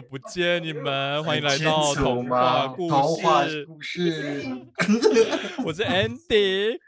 [0.00, 3.66] 久不见你们，欢迎来到童话故童话事。
[3.66, 4.46] 故事，
[5.62, 6.78] 我是 Andy，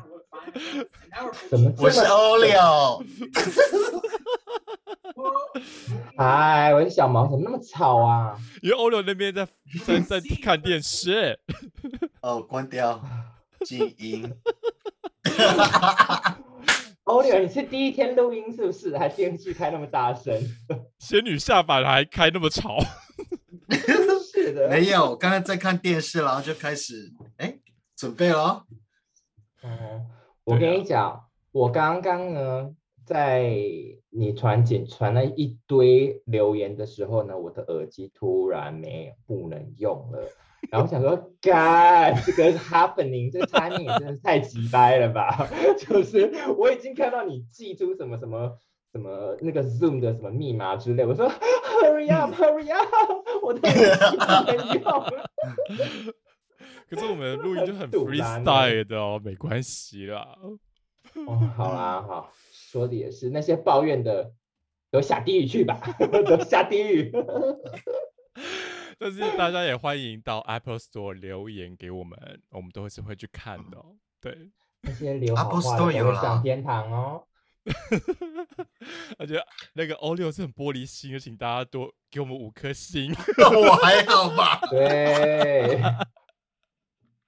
[1.50, 2.06] 怎么这我是么？
[2.06, 3.04] 欧六。
[6.16, 8.38] 嗨，我是小毛，怎么那么吵啊？
[8.62, 9.46] 因为欧六那边在
[9.84, 11.38] 在在看电视。
[12.22, 13.04] 哦，关掉，
[13.66, 14.32] 静音。
[17.04, 18.96] 欧六，你是第一天录音是不是？
[18.96, 20.32] 还电视开那么大声？
[21.00, 22.78] 仙女下凡还开那么吵，
[24.32, 27.58] 是的，没有，刚刚在看电视，然后就开始，哎，
[27.96, 28.64] 准备了。
[29.62, 30.06] 哦，
[30.44, 32.70] 我跟你讲，我刚刚呢，
[33.04, 33.52] 在
[34.10, 40.20] 你传简传了一堆留言的时候呢，我的耳机突然没有不能用了。
[40.70, 45.48] 然后我想说，干这个 happening，这个 timing 也真的是太急掰了吧？
[45.78, 48.56] 就是我已经看到你寄出什么什么
[48.92, 52.86] 什么那个 Zoom 的什么密码之类，我说 Hurry up，Hurry up，
[53.42, 55.04] 我的耳机不能用。
[56.88, 60.36] 可是我们录音就很 freestyle 的哦，没关系啦。
[61.26, 64.32] 哦，好啦，好，说的也是，那些抱怨的
[64.90, 65.80] 都下地狱去吧，
[66.26, 67.12] 都下地狱。
[69.02, 73.96] 但是大家也欢迎到 Apple Store 留言给我们，我们都是会去看的、哦。
[74.20, 77.26] 对，那些留好 Apple 话的 Store 都有上天堂哦。
[79.18, 79.42] 而且
[79.72, 83.12] 那个欧六是很玻璃心的，请大家多给我们五颗星。
[83.54, 84.60] 我还好吧？
[84.70, 85.82] 对，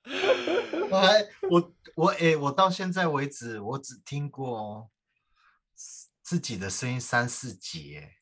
[0.91, 4.89] 我还我我哎，我到现在为止，我只听过
[5.75, 8.17] 自自己的声音三四集，哎，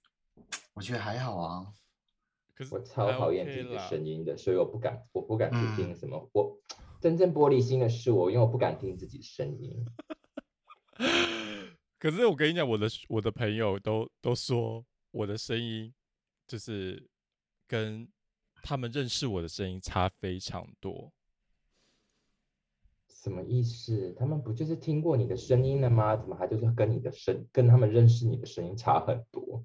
[0.75, 1.67] 我觉得还好啊。
[2.63, 6.31] 可是我超讨厌自己的啦声音的，所以我不敢，我不敢去嗯听什么。
[6.33, 6.59] 我
[7.01, 9.85] 真正玻璃心的是我，因为我不敢听自己的声音。
[11.99, 15.93] 可是我跟你讲，我的我的朋友都都说我的声音
[16.47, 17.09] 就是
[17.67, 18.09] 跟
[18.63, 21.13] 他们认识我的声音差非常多。
[23.09, 24.13] 什么意思？
[24.19, 26.17] 他们不就是听过你的声音了吗？
[26.17, 29.65] 怎么还就是跟你的声，跟他们认识你的声音差很多？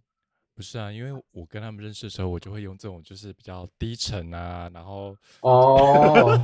[0.57, 6.41] 不是啊，因为我跟他们认识的时候，我就会用这种就是比较低沉啊，然后哦，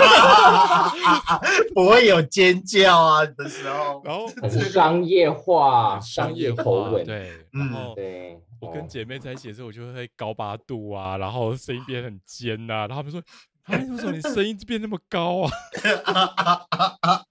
[1.74, 4.00] 不会有尖叫啊的时候。
[4.02, 8.32] 然后很商业化，商业化，口吻，对，嗯然后对。
[8.34, 13.20] 哦我跟姐妹在一起的时候，我就会高八度啊，然后声音变很尖呐、然后他们说
[13.66, 15.50] ：“啊，为什么你声音变那么高啊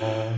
[0.00, 0.32] 哦，？”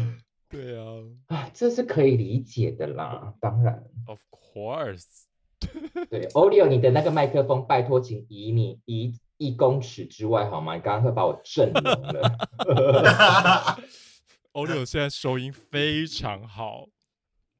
[0.52, 0.84] 对啊
[1.28, 3.82] 啊，这是可以理解的啦，当然。
[4.06, 5.24] ，Of course，
[6.10, 10.74] 对，Olio，你的那个麦克风，拜托请移你移一公尺之外好吗？
[10.76, 13.78] 你刚刚会把我震聋了。
[14.52, 16.86] 欧六现在收音非常好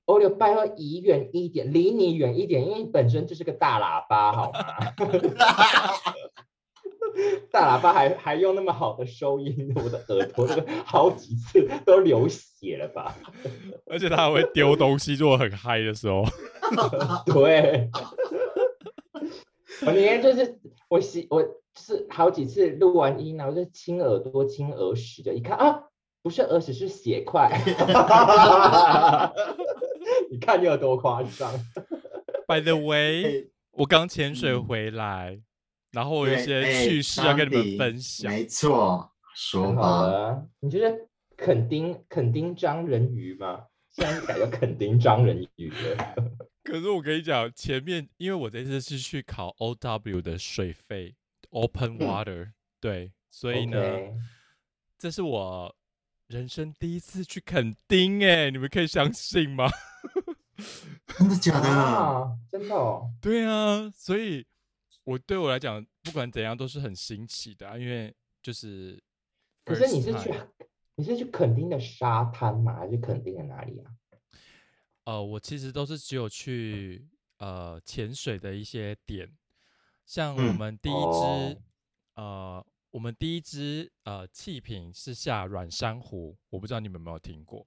[0.04, 4.60] ，Olio，拜托移远一点，离你远一点，因为你本身就是个大喇叭好吗？
[7.50, 13.14] 大喇叭还还用那么好的收音，我的耳朵都好几次都流血了吧？
[13.90, 16.24] 而且他还会丢东西，如果很嗨的时候。
[17.26, 17.90] 对，
[19.84, 20.58] 我那天就是
[20.88, 25.82] 我洗我就是好几次录完音，然后就亲耳朵亲耳屎，就一看啊，
[26.22, 27.50] 不是耳屎是血块，
[30.30, 31.52] 你看你有多夸张
[32.46, 35.40] ？By the way，哎我刚潜水嗯回来，
[35.92, 38.30] 然后我有一些哎趣事要跟你们分享。
[38.32, 40.06] 没错，说好吧。
[40.06, 40.97] 了，你觉得
[41.36, 43.66] 垦丁垦丁章人鱼吗？
[43.91, 46.14] 现在改叫垦丁章人鱼了。
[46.64, 51.14] 可是我跟你讲，前面因为我这次是去考 OW 的水费
[51.50, 53.78] Open 嗯 Water，、对，所以呢
[54.98, 55.74] 这是我
[56.28, 59.69] 人生第一次去垦丁，哎，你们可以相信吗？
[61.19, 61.69] 真的假的？
[61.69, 63.10] 啊，真的哦。
[63.20, 64.47] 对啊，所以
[65.04, 69.03] 我对我来讲，不管怎样都是很新奇的、啊，因为就是。
[69.65, 70.34] 可是你是去
[70.97, 72.75] 你是去垦丁的沙滩吗？
[72.77, 73.91] 还是垦丁的哪里啊？
[75.04, 77.09] 呃，我其实都是只有去
[77.39, 79.33] 呃潜水的一些点，
[80.04, 81.57] 像我嗯们第一支、哦
[82.15, 87.66] 呃，我们第一支呃气瓶是下软珊瑚，我不知道你们有没有听过。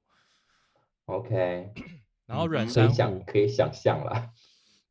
[1.06, 1.72] OK，
[2.28, 4.34] 然后软珊瑚，想可以想象啦。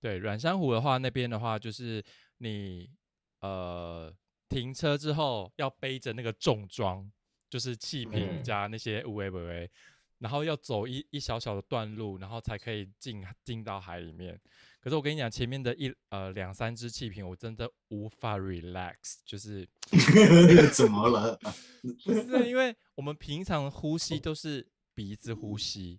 [0.00, 2.04] 对软珊瑚的话，那边的话就是
[2.38, 2.90] 你
[3.40, 4.14] 呃
[4.48, 7.10] 停车之后要背着那个重装，
[7.48, 9.70] 就是气瓶嗯加那些无为不为，
[10.18, 14.40] 然后要走一一小小的段路，然后才可以进进到海里面。
[14.80, 19.66] 可是我跟你讲，前面的一呃两三只气瓶，我真的无法 relax，就是
[20.74, 21.38] 怎么了？
[22.04, 25.98] 不是因为我们平常呼吸都是鼻子呼吸，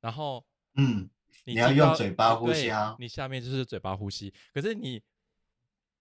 [0.00, 0.46] 然后
[0.76, 1.10] 嗯，
[1.44, 4.32] 你要用嘴巴呼对吸啊你下面就是嘴巴呼吸。
[4.52, 5.02] 可是你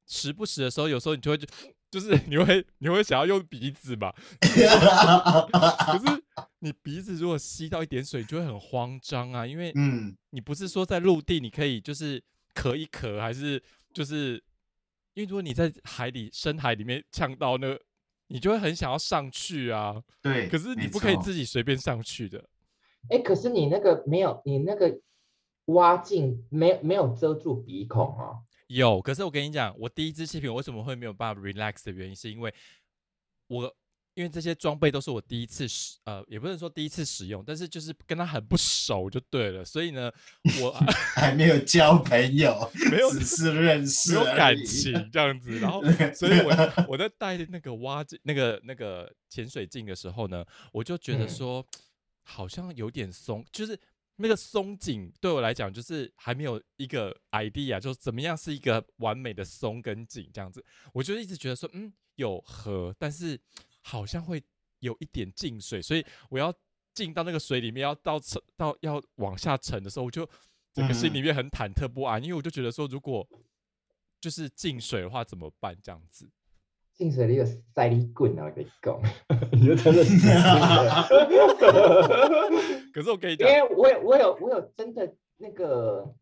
[0.07, 1.47] 时不时的时候，有时候你就会就
[1.91, 4.11] 就是 你会你会想要用鼻子嘛，
[4.41, 6.23] 可是
[6.59, 12.21] 你鼻子如果吸到一点水，你就会很慌张啊，因为嗯，你不是说在陆地你可以就是
[12.55, 13.61] 咳一咳，还是
[13.93, 14.43] 就是
[15.13, 17.79] 因为如果你在海里深海里面呛到那个，
[18.27, 20.01] 你就会很想要上去啊。
[20.21, 20.47] 对。
[20.49, 22.43] 可是你不可以自己随便上去的。
[23.09, 24.99] 哎，可是你那个没有，你那个
[25.65, 28.39] 挖镜没有没有遮住鼻孔哦。
[28.75, 32.53] 有，可是我跟你讲，我第一支气瓶为什么会没有办法 relax 的原因，是因为
[33.47, 33.75] 我
[34.15, 40.11] 因为这些装备都是我第一次使，呃，也不能说第一次使用，但是就是跟他很不熟就对了，所以呢，
[40.61, 40.71] 我
[41.15, 45.81] 还没有交朋友，没有只是认识没有感情这样子，然后
[46.13, 51.29] 所以我我在带那个蛙镜、那个那个潜水镜的时候呢，我就觉得嗯。
[51.29, 51.65] 说
[52.25, 53.77] 好像有点松，就是
[54.23, 63.37] 那个松紧对我来讲就是还没有一个 idea，就是怎么样是一个完美的松跟紧这样子，我就一直觉得说嗯有合，但是
[63.81, 64.41] 好像会
[64.79, 66.53] 有一点进水，所以我要
[66.93, 70.25] 进到那个水里面，要到沉到要往下沉的时候，我就
[70.71, 73.27] 整个心嗯里面很忐忑不安，因为我就觉得说如果
[74.21, 76.29] 就是进水的话怎么办这样子。
[76.95, 78.99] 进水里有塞力棍啊，我跟你讲，
[79.51, 81.07] 你就真的死定了
[82.93, 86.13] 可是我跟你因讲，为我有我有我有真的那个，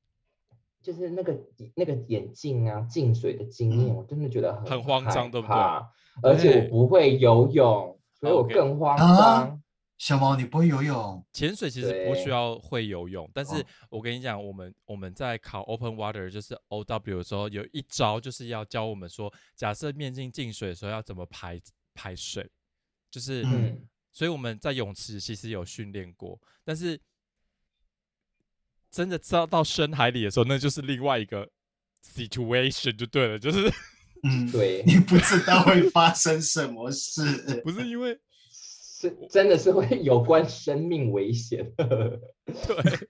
[0.82, 1.38] 就是那个
[1.76, 3.96] 那个眼镜啊进水的经验，嗯。
[3.98, 5.54] 我真的觉得很很慌张害对不对？
[5.54, 5.90] 怕？
[6.24, 9.18] 而且我不会游泳，所以我更慌啊？
[9.18, 9.61] 张。
[10.02, 11.24] 小毛，你不会游泳？
[11.32, 21.62] 潜水其实不需要会游泳，但是哦我跟你讲，我们我们在考 Open Water 就是 O W 的时候，有一招就是要教我们说，假设面镜进水的时候要怎么排
[21.94, 22.50] 排水，
[23.12, 27.00] 就是嗯嗯，所以我们在泳池其实有训练过，但是
[28.90, 31.48] 真的知道到深海里的时候，那就是另外一个
[32.04, 33.72] situation 就对了，就是
[34.24, 37.62] 嗯， 对，你不知道会发生什么事。
[37.62, 38.20] 不是因为
[39.02, 41.74] 是真的是会有关生命危险。
[41.76, 43.08] 对。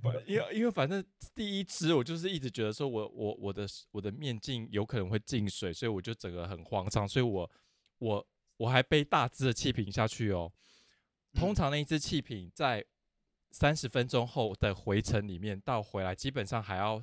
[0.00, 1.04] 不因为因为反正
[1.34, 7.50] 第一支我就是一直觉得说我我我的我的面镜有可能会进水，所以我就整个很慌张，所以我
[7.98, 8.24] 我
[8.58, 10.52] 我还背大支的气瓶下去哦。
[11.32, 12.84] 通嗯常那一支气瓶在
[13.50, 17.02] 三十分钟后的回程里面到回来，基本上还要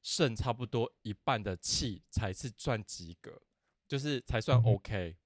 [0.00, 3.42] 剩差不多一半的气才是算及格，
[3.88, 5.16] 就是才算 OK。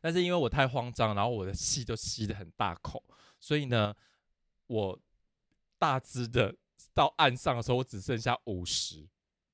[0.00, 3.02] 但是因为我太慌张，然后我的气都吸的很大口，
[3.40, 3.94] 所以呢，
[4.66, 4.98] 我
[5.78, 6.54] 大支的
[6.94, 9.06] 到岸上的时候，我只剩下五十，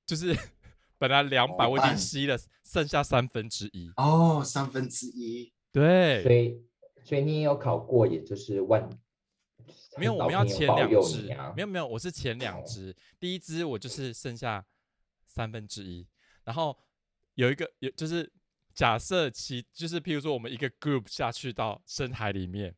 [0.05, 0.35] 就是
[0.97, 3.91] 本来两百，我已经吸了剩下三分之一。
[3.97, 5.51] 哦，三分之一。
[5.71, 6.63] 对，所以
[7.03, 8.87] 所以你也有考过，也就是万
[9.97, 14.63] 没有，我们要前两支你啊，没有没有，我是前两只，第一只我就是剩下
[15.25, 16.07] 三分之一，
[16.43, 16.77] 然后
[17.35, 18.31] 有一个有就是
[18.73, 22.75] 假设其就是譬如说我们一个 group 下去到深海里面，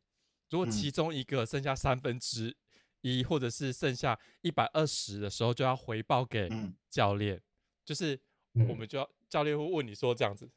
[0.49, 2.55] 如果嗯其中一个剩下三分之
[3.01, 7.41] 一，或者是剩下一百二十的时候，就要回报给嗯教练，
[7.85, 8.19] 就是
[8.53, 10.49] 嗯我们就要教练会问你说这样子，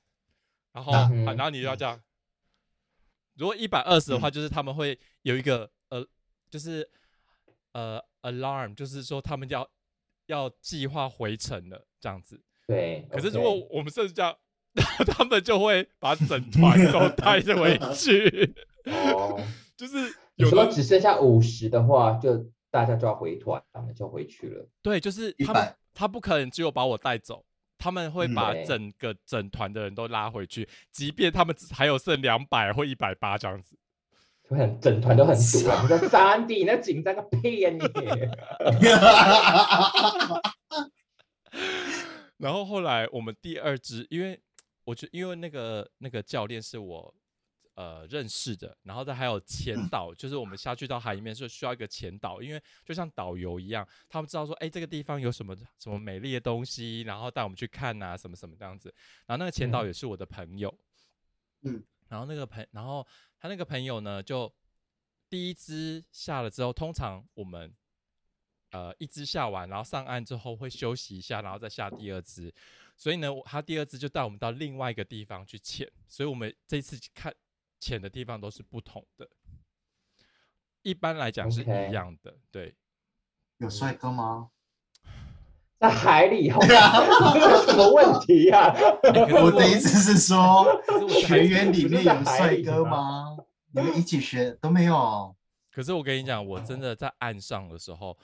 [0.73, 2.03] 然后、那啊嗯然后你就要这样。
[3.35, 6.05] 如果一百二十的话，嗯就是他们会有一个呃，
[6.51, 6.91] 就是
[7.73, 9.71] 呃 alarm，就是说他们要
[10.27, 12.43] 要计划回程了这样子。
[12.67, 13.07] 对。
[13.09, 14.37] 可是如果我们剩下，
[15.07, 18.55] 他们就会把整团都带回去，
[18.85, 19.41] 哦，
[19.77, 19.99] 就是
[20.37, 24.69] 你有的说只剩下五十的话，就大家就要回团了，就回去了。
[24.83, 27.45] 对，就是他们他不可能只有把我带走。
[27.81, 33.79] 他们会嗯把整个整团的人都拉回去，即便他们只还有剩两百或一百八这样子。
[34.51, 35.79] 就很整团都很堵啊！
[35.83, 37.79] 你说三弟，那紧张个屁呀、你！
[42.39, 44.41] 然后后来我们第二支，因为
[44.89, 47.15] 我觉因为那个那个教练是我
[47.75, 49.87] 呃认识的，然后他还有前嗯。
[49.91, 58.89] 导，就是我们下去到海里面是需要一个前导，因为就像导游一样，他们知道说，哎，这个地方有什么什么美丽的东西，然后带我们去看啊，什么什么这样子。
[59.27, 59.87] 然后那个前导嗯。
[59.89, 60.75] 也是我的朋友，
[61.65, 63.07] 嗯，然后那个朋，然后
[63.39, 64.51] 他那个朋友呢，就
[65.29, 67.71] 第一支下了之后，通常我们
[68.71, 72.53] 呃一只下完，然后上岸之后会休息一下，然后再下第二只。
[72.97, 77.35] 所以呢，我他第二只就带我们到另外一个地方去潜，所以我们这次看
[77.79, 79.29] 潜的地方都是不同的。
[80.83, 82.75] 一般来讲是一样的对。
[83.59, 84.51] 有帅哥吗？
[85.79, 86.67] 在海里好吗？
[87.65, 88.75] 什么问题呀、
[89.43, 90.67] 我的意思是说
[91.09, 93.45] 学员里面有帅哥吗吗？
[93.71, 95.37] 你们一起学都没有？
[95.71, 98.19] 可是我跟你讲，我真的在岸上的时候，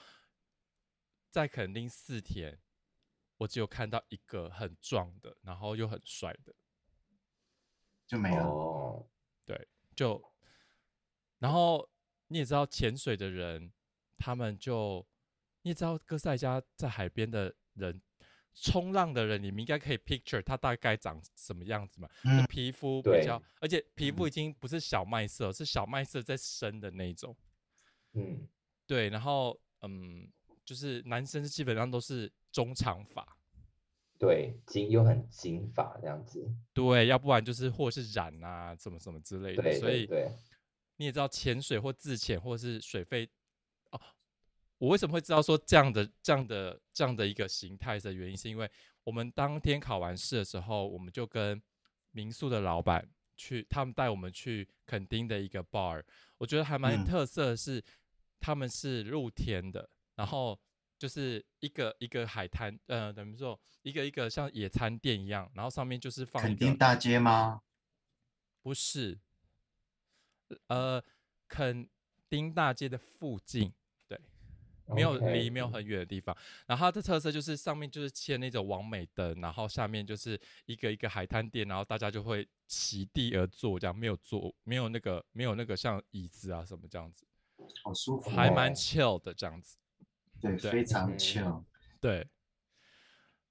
[1.35, 2.57] 在垦丁四天，
[3.35, 6.55] 我只有看到一个很壮的，然后又很帅的，
[8.07, 9.05] 就没了。
[9.43, 10.33] 对，就，
[11.39, 11.89] 然后
[12.27, 13.69] 你也知道潜水的人，
[14.17, 15.05] 他们就，
[15.63, 18.01] 你也知道哥斯达黎加在海边的人，
[18.53, 22.07] 冲浪的人，你们应该可以 picture 他大概长什么样子嘛？
[22.23, 27.35] 嗯皮肤比较，而且皮肤已经不是小麦色，是小麦色在深的那种。
[28.13, 28.47] 嗯，
[28.87, 30.31] 对，然后嗯，
[30.65, 33.37] 就是男生基本上都是中长发，
[34.17, 39.61] 对，金又很金发这样子，对，要不然就是或是染啊，什么什么之类的。
[39.61, 40.09] 对所以
[40.97, 43.29] 你也知道潜水或自潜或是水费
[43.91, 44.01] 哦，
[44.77, 48.69] 我为什么会知道说这样的这样的这样的一个形态的原因，是因为
[49.03, 51.61] 我们当天考完试的时候，我们就跟
[52.11, 53.07] 民宿的老板
[53.37, 56.01] 去，他们带我们去垦丁的一个 bar，
[56.37, 57.05] 我觉得还蛮嗯。
[57.05, 57.83] 特色的是，
[58.39, 60.59] 他们是露天的，然后
[60.97, 67.61] 就是一个一个海滩，呃，等于说一个一个像野餐垫一样，然后上面就是放一个垦丁大街吗？
[68.61, 69.19] 不是，
[70.67, 71.03] 呃，
[71.47, 71.87] 肯
[72.29, 73.71] 丁大街的附近，
[74.07, 74.19] 对，
[74.87, 76.35] 没有离没有很远的地方。
[76.65, 87.27] 然后它的特色就是上面就是嵌那种完美灯，然后下面就是一个一个海滩垫，然后大家就会席地而坐，这样没有坐，没有那个没有那个像椅子啊什么这样子，
[87.83, 89.77] 好舒服哦，还蛮 chill 的这样子。
[90.51, 91.63] 对，对非常嗯 chill。
[91.99, 92.27] 对，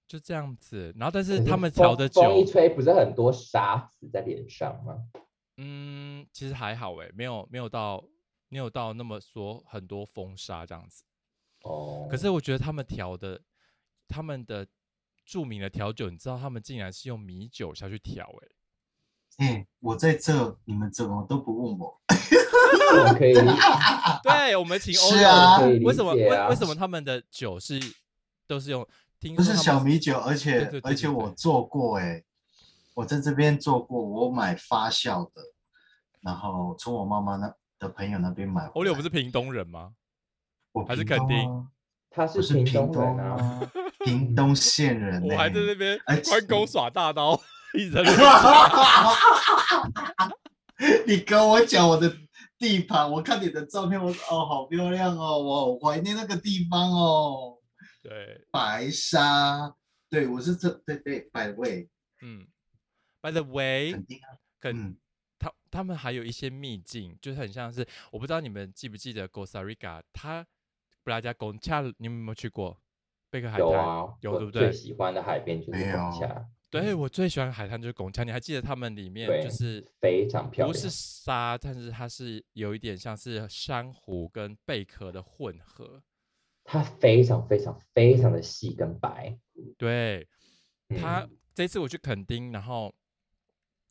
[0.06, 0.94] 就这样子。
[0.96, 4.96] 然后但是他们调的酒，风风一吹，不是很多沙子在脸上吗？
[5.56, 8.04] 嗯，其实还好哎，没有没有到
[8.48, 11.04] 没有到那么说很多风沙这样子。
[11.62, 13.40] 哦，可是我觉得他们调的，
[14.08, 14.66] 他们的
[15.24, 18.28] 著名的调酒，你知道他们竟然是用米酒下去调、
[19.38, 22.00] 哎，哎，我在这，你们怎么都不问我？
[23.08, 23.34] 我可以，
[24.22, 27.80] 对，我们请欧是啊为什么为啊为什么他们的酒是
[28.46, 28.86] 都是用？
[29.20, 32.22] 听不是小米酒，而且对对对而且我做过哎、
[32.92, 35.40] 我在这边做过，我买发酵的，
[36.20, 38.66] 然后从我妈妈那的朋友那边买。
[38.74, 39.92] 欧柳不是屏东人吗？
[40.72, 41.64] 我还是屏东垦丁啊
[42.10, 43.60] 他我是是屏东人啊，啊，
[44.04, 45.32] 屏东县人、欸。
[45.32, 47.40] 我还在那边哎关公耍大刀，
[47.78, 48.02] 一直在
[51.06, 52.14] 你跟我讲我的
[52.58, 57.58] 地盘，我看你的照片，我说哦，好漂亮哦，我好怀念那个地方哦，
[58.02, 59.74] 对，白沙。
[60.08, 61.88] 对，我是这对对，，by the way，
[62.22, 62.46] 嗯。
[63.20, 64.96] By the way，肯定啊，肯嗯，
[65.38, 70.46] 他他们还有一些秘境，就是很像是我不知道你们记不记得 Costa Rica，它
[71.02, 72.78] 布拉加贡恰，你们有没有去过？
[73.30, 74.72] 贝克海滩有啊，有对不对最？
[74.72, 76.46] 喜欢的海边就是没有拱桥，
[76.82, 86.02] 对我最喜欢的海滩就是拱桥，你还记得他们里面就是非常漂亮不是沙，但是它是有一点像是珊瑚跟贝壳的混合。
[86.64, 89.38] 它非常非常非常的细跟白，
[89.76, 90.26] 对，
[90.88, 91.38] 它嗯。
[91.54, 92.92] 这次我去垦丁，然后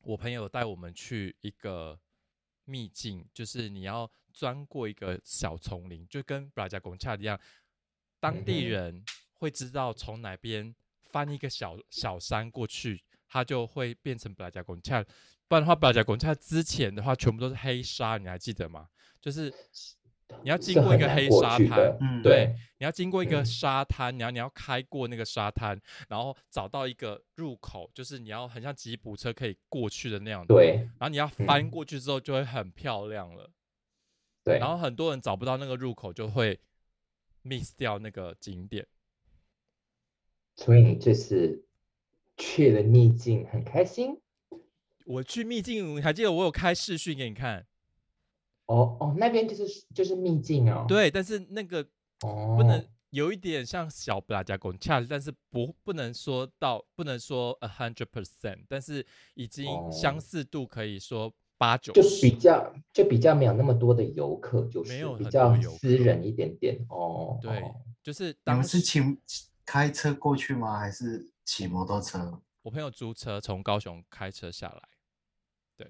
[0.01, 1.97] 我朋友带我们去一个
[2.65, 7.39] 秘境，就是你要钻过一个小丛林，就跟布拉加贡恰一样，
[8.19, 10.75] 当地人会知道从哪边
[11.13, 15.01] 翻一个小小山过去，它就会变成布拉加贡恰。
[15.47, 18.89] 不然的话，布拉加贡恰之前的话全部都是黑沙，你还记得吗？
[19.21, 19.53] 就是
[20.41, 25.79] 你要经是过一个黑沙滩对对，你要经过一个嗯沙滩，然后你要开过那个沙滩，
[26.09, 30.55] 然后找到一个入口，就是你要很像吉普车可以过去的那样的。
[30.55, 33.51] 对然后你要翻嗯过去之后就会很漂亮了。
[34.43, 36.59] 对，然后很多人找不到那个入口，就会
[37.43, 38.85] miss 掉那个景点。
[40.55, 41.63] 所以你这次
[42.37, 44.19] 去了秘境很开心
[45.05, 47.65] 我去秘境，你还记得我有开视讯给你看？
[48.67, 51.85] 哦哦，那边就是就是秘境哦，对，但是那个
[52.21, 62.01] 哦，不能有一点像小布拉加贡恰，但是不不能说到不能说 a hundred percent，但是已经相哦似度可以说八九就。
[62.21, 67.37] 比较就比较没有那么多的游客，就是没有比较私人一点点哦。
[67.41, 68.99] 对哦，就是你当时们是骑
[69.65, 70.79] 开车过去吗？
[70.79, 72.39] 还是骑摩托车？
[72.61, 75.85] 我朋友租车从高雄开车下来，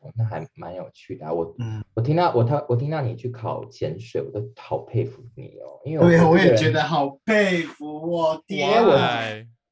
[0.00, 9.20] 哦那还蛮有趣的啊、我嗯，我听到我他我听到你去考潜水，我都好佩服你哦，因为对，我也觉得好佩服我天因为我啊！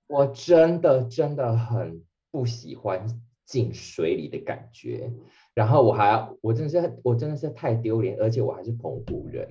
[0.09, 3.07] 我真的真的很不喜欢
[3.45, 5.13] 进水里的感觉，
[5.55, 9.49] 然后我还要我真的是我真的是太丢脸，而且我还是澎湖人，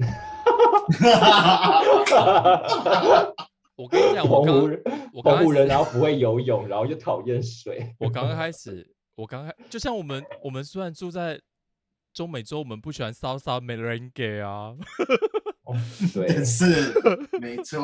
[3.75, 4.55] 我跟你讲，我刚
[5.13, 11.39] 我刚人，然后不会游泳，然后又讨厌水，我刚开始，我刚开，就像我们我们虽然住在
[12.13, 14.75] 中美洲我们不喜欢 salsa merengue 啊。
[15.63, 15.75] 哦，
[16.13, 16.93] 对，但是
[17.41, 17.83] 没错，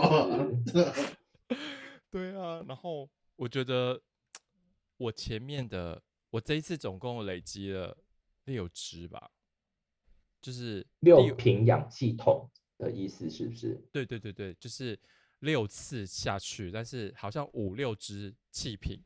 [2.10, 4.00] 对啊，然后我觉得
[4.98, 7.98] 我前面的我这一次总共累积了
[8.46, 9.32] 六支吧，
[10.42, 12.48] 就是六瓶氧气筒
[12.82, 13.80] 的意思是不是？
[13.92, 15.00] 对对对对，就是
[15.40, 19.00] 六次下去，但是好像五六支气瓶，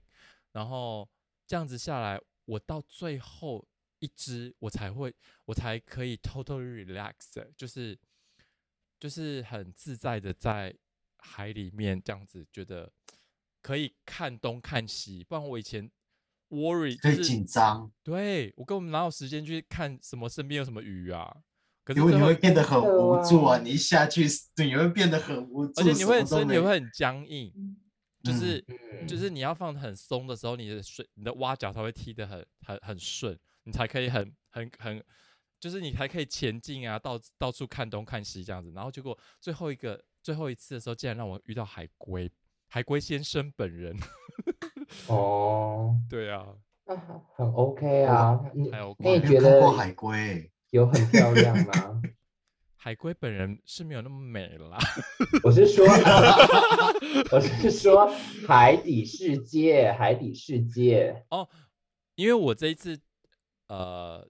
[0.54, 1.08] 然后
[1.46, 3.68] 这样子下来，我到最后
[4.00, 5.14] 一支我才会，
[5.46, 7.98] 我才可以 totally relax，就是
[9.00, 10.76] 就是很自在的在
[11.18, 12.92] 海里面这样子，觉得
[13.62, 15.92] 可以看东看西，不然我以前
[16.50, 21.44] worry 最就是紧张，对我根本哪有时间去看什么身边有什么鱼啊？
[21.86, 23.60] 可是因为你会变得很无助啊！
[23.60, 24.28] 你一下去，
[24.58, 27.54] 你会变得很无助，而且你会身体会很僵硬，
[28.24, 35.04] 就嗯是、嗯，就是你要放得很松的时候，你的水你的蛙脚才会踢得很很很顺，你才可以很很很，
[35.60, 38.72] 就是你才可以前进啊，到到处看东看西这样子。
[38.76, 42.32] 然后结果最后一个最后一次的时候，竟然让我遇到海龟，
[42.68, 43.96] 海龟先生本人。
[45.08, 46.48] 哦， 对啊，
[46.88, 48.40] 那很很 OK 啊。
[48.56, 52.02] 你还 OK 觉得过海龟，有很漂亮吗？
[52.76, 54.78] 海龟本人是没有那么美啦。
[55.44, 55.86] 我是说，
[57.32, 58.06] 我是说
[58.46, 61.48] 海底世界，海底世界哦。
[62.16, 63.00] 因为我这一次
[63.68, 64.28] 呃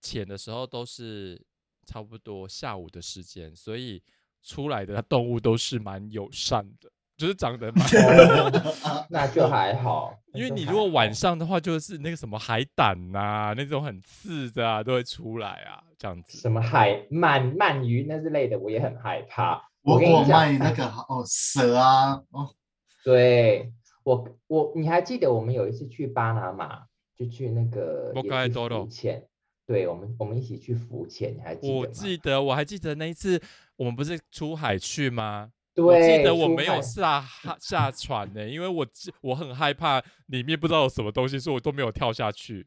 [0.00, 1.44] 潜的时候都是
[1.84, 4.02] 差不多下午的时间，所以
[4.42, 7.84] 出来的动物都是蛮友善的，就是长得蛮。
[8.84, 16.38] 哦那就还好， 因为你如果晚上的话，就是那个什么海胆呐、那种很刺的啊，都会出来啊，这样子。
[16.38, 19.60] 什么海鳗鳗鱼那之类的，我也很害怕。
[19.82, 22.48] 我我跟你讲，卖那个哦蛇啊，哦
[23.04, 23.72] 对
[24.04, 26.82] 我我你还记得我们有一次去巴拿马，
[27.16, 29.24] 就去那个浮潜，
[29.66, 31.90] 对我们我们一起去浮潜，你还记得我吗？
[31.92, 33.40] 记得，我还记得那一次
[33.76, 35.50] 我们不是出海去吗？
[35.80, 42.66] 我记，得我没有下下下船呢、因为我记我很害怕里面不知道有什么东西，所以我都没有跳下去。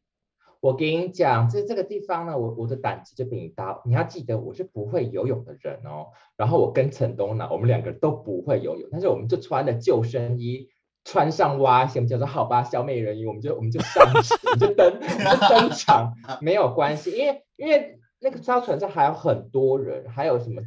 [0.60, 3.82] 我跟你讲，这这个地方呢，我我的胆子就比你大。
[3.84, 6.10] 你要记得，我是不会游泳的人哦。
[6.38, 10.70] 然后我跟陈东南，我们两个都不会游泳，但是我们就穿了救生衣，
[11.04, 20.62] 穿上蛙鞋，我们叫做好吧，小美人鱼，我们就我们就上去，我们就登，我们就登场，没有关系，因为因为那个艘船上还有很多人，还有什么，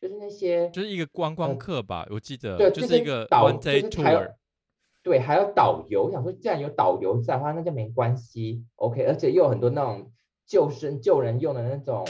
[0.00, 4.34] 就是那些就是一个观光呃客吧，我记得对，就是一个导 one day 就是还有 tour。
[5.02, 6.04] 对，还有导游。
[6.04, 9.02] 我想说，既然有导游在的话，那就没关系，OK。
[9.04, 10.12] 而且又有很多那种
[10.46, 12.06] 救生救人用的那种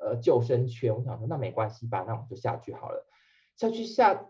[0.00, 3.06] 呃救生圈，我想说那没关系吧，那我们就下去好了。
[3.56, 4.26] 下去下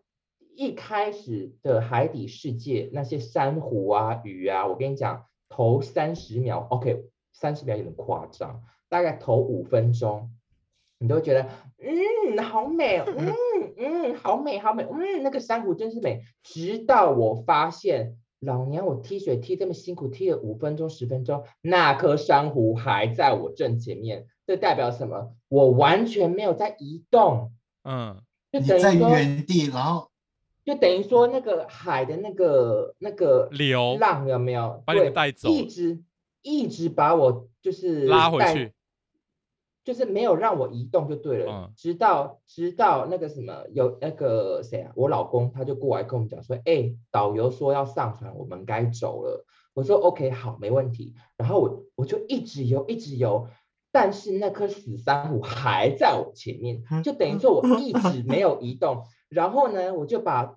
[0.55, 10.31] 一开始的海底世界，那些珊瑚啊、鱼啊，我跟你讲，头三十秒，OK，三十秒有点夸张，大概头五分钟，
[10.99, 13.35] 你都会觉得嗯好美哦，嗯
[13.77, 16.23] 嗯好美好美，嗯那个珊瑚真是美。
[16.43, 25.35] 直到我发现，老娘我踢水踢这么辛苦，踢了五分钟十分钟，那颗珊瑚还在我正前面，这代表什么？
[25.49, 27.53] 我完全没有在移动，
[27.85, 30.11] 嗯，就你在等于说，原地，然后
[30.65, 35.99] 就等于说那个海的那个那个流浪有没有把你带走一直
[36.41, 38.73] 一直把我就是拉回去。
[39.85, 49.45] 就是没有让我移动就对了，嗯直到直到那个什么有那个谁啊，我老公他就过来跟我们讲说，哎，导游说要上船，我们该走了。
[49.75, 51.15] 我说 OK 好，没问题。
[51.37, 53.49] 然后我我就一直游一直游，
[53.91, 59.05] 但是那颗死珊瑚还在我前面，就等于说我一直没有移动。
[59.29, 60.57] 然后呢，我就把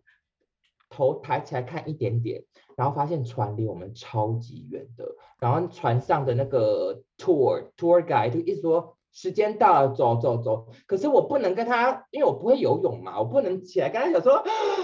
[0.90, 2.44] 头抬起来看一点点，
[2.76, 5.16] 然后发现船离我们超级远的。
[5.40, 10.68] 然后船上的那个 tour tour guide 就一直说时间到了，走走走。
[10.86, 14.44] 可是我不能跟他，因为我不会游泳嘛，我不能起来跟他讲说，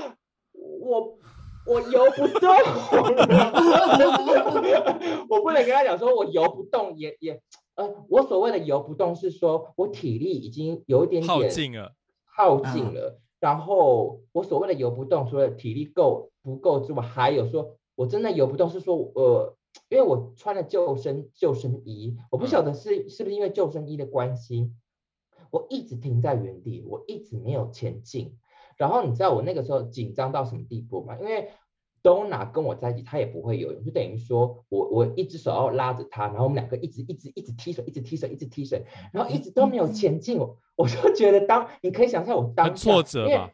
[0.82, 1.19] 我
[1.67, 2.50] 我游不动，
[5.30, 7.39] 我不能跟他讲说我游不动，也也
[7.76, 11.91] 呃，我所谓的游不动是说我体力已经有一点耗尽了，
[12.26, 13.19] 耗尽嗯了。
[13.39, 19.56] 然后我所谓的游不动，除了体力够不够之外，还有说我真的游不动，是说呃，
[19.90, 24.72] 因为我穿了救生救生衣，我不晓得是是不是因为救生衣的关系，
[25.52, 28.38] 我一直停在原地，我一直没有前进。
[28.78, 31.18] 然后你知道我那个时候紧张到什么地步吗？
[31.20, 31.52] 因为
[32.02, 40.40] Donna 跟我在一起，他也不会游泳，就等于说我我一只手要拉着他，然后我们两个一直一直一直踢水，一直踢水，一直踢水，然后一直都没有前进。
[40.40, 43.52] 我我就觉得当你可以想象我当挫折吧？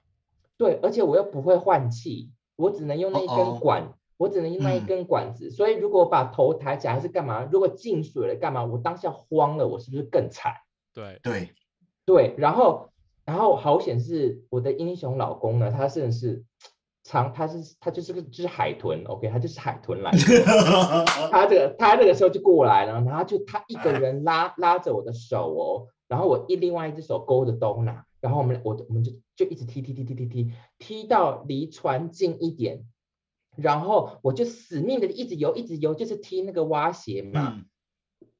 [0.58, 7.48] 对，而且我又不会换气，我只能用那一根管我只能用那一嗯根管子，所以如果我把头抬起来还是干嘛？
[7.50, 8.66] 如果进水了干嘛？
[8.66, 10.52] 我当下慌了，我是不是更惨？
[10.94, 11.50] 对，对，
[12.06, 12.90] 对，然后
[13.24, 16.44] 然后好险是我的英雄老公呢，他甚至是
[17.06, 20.18] 长，他是他就是个就是海豚，OK，他就是海豚来的。
[21.32, 32.84] 他这个他这个时候就过来了，然后就他一个人拉拉着我的手哦，然后我一另外一只手勾着兜拿，然后我们我我们就就一直踢踢踢踢踢踢踢到离船近一点，
[33.62, 37.54] 然后我就死命的一直游一直游，就是踢那个蛙鞋嘛。
[37.56, 37.66] 嗯，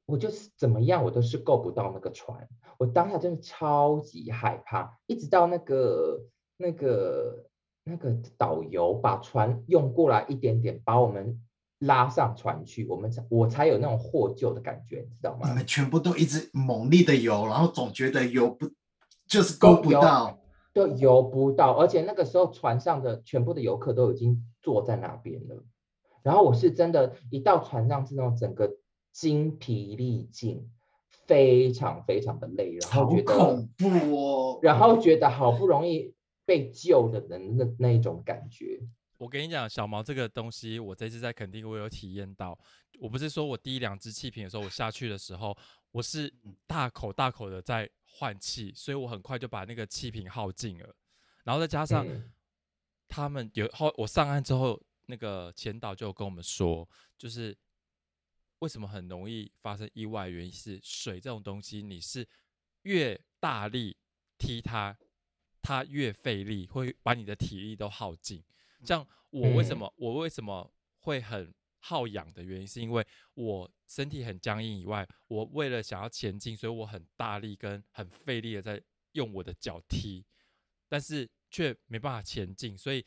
[0.06, 2.48] 我就是怎么样，我都是够不到那个船。
[2.78, 6.20] 我当下真的超级害怕，一直到那个
[6.56, 7.46] 那个
[7.84, 11.40] 那个导游把船用过来一点点，把我们
[11.80, 15.48] 拉上船去，我们才我才有那种获救的感觉，你知道吗？
[15.48, 18.70] 你们全部都一直猛力的游，然后总觉得游不，
[19.28, 20.36] 就是够不到。
[20.72, 25.64] 都游不到，而且那个时候船上的全部的游客都已经坐在那边了，
[26.22, 28.76] 然后我是真的，一到船上是那种整个
[29.12, 30.70] 精疲力尽，
[31.26, 34.58] 非常非常的累，然好后觉得恐怖哦！
[34.62, 38.80] 然后觉得好不容易被救的人的那一种感觉。
[39.16, 42.58] 我跟你讲，小毛这个东西，我这次在垦丁我有体验到。
[42.98, 45.56] 我不是说我第一两支气瓶的时候，我下去的时候，
[45.90, 46.32] 我是
[46.66, 50.94] 大口大口的在换气，所以我很快就把那个气瓶耗尽了。
[51.44, 52.30] 然后再加上嗯
[53.10, 57.56] 他们有后，我上岸之后，那个前导就有跟我们说，就是
[58.60, 62.26] 为什么很容易发生意外，原因是水这种东西，你是
[62.82, 63.96] 越大力
[64.38, 64.96] 踢它，
[65.60, 68.42] 它越费力，会把你的体力都耗尽。
[68.84, 69.78] 像我为什嗯。
[69.78, 80.24] 么、我为什么会很好氧的原因，是因为我身体很僵硬以外，我为了想要前进，所以我很大力跟很费力的在用我的脚踢，
[80.88, 83.04] 但是却没办法前进，所以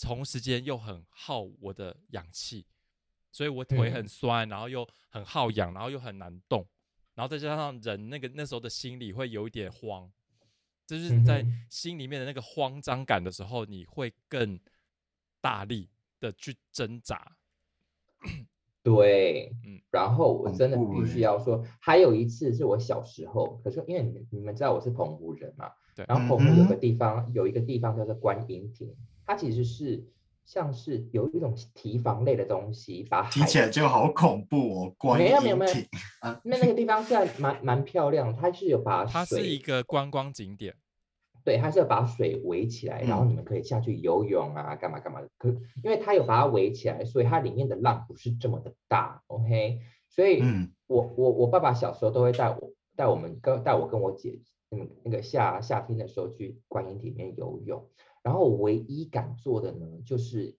[0.00, 2.64] 同时间又很耗我的氧气，
[3.30, 6.66] 所以我腿很嗯酸，然后又很耗氧，然后又很难动，
[7.14, 10.10] 然后再加上人那个那时候的心里会有一点慌，
[10.86, 14.58] 就是在心里面的那个慌张感的时候，你会更
[15.40, 15.88] 大力
[16.20, 17.36] 的去挣扎。
[18.82, 19.80] 对，嗯。
[19.90, 21.20] 然后我真的必须欸。
[21.20, 28.94] 要说，还有一次是我小时候，可是因为你们你们知道我是澎湖人嘛，对然后澎湖有嗯个地方有一个地方叫做观音亭，
[29.26, 30.04] 它其实是
[30.44, 34.94] 像是有一种提防类的东西，把海听起来就好恐怖哦！
[34.98, 35.88] 观没有没有没有音亭
[36.44, 40.74] 那那个地方虽然蛮蛮漂亮，它是有把它是一个观光景点，
[41.44, 45.28] 对，它是要把水围起来，然后嗯你们可以下去游泳啊，干嘛干嘛的。
[45.38, 45.48] 可
[45.84, 49.80] 因为它有把它围起来，所以它里面的浪不是这么的大，OK。
[50.08, 54.40] 所以嗯我我我爸爸小时候都会带我带我们跟带我跟我姐，
[54.72, 57.86] 嗯，那个夏夏天的时候去观音亭里面游泳。
[58.22, 60.56] 然后我唯一敢做的呢，就是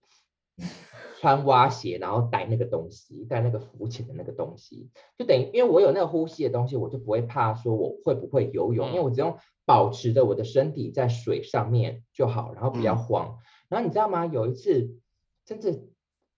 [1.18, 13.38] 穿蛙鞋，然后带那个东西，带那个浮潜的那个东西，就等于因为我有那个呼吸的东西，我就不会怕说我会不会游泳，因为嗯我只用保持着我的身体在水上面就好，然后不要嗯慌。
[13.68, 14.26] 然后你知道吗？
[14.26, 15.00] 有一次，
[15.46, 15.88] 真正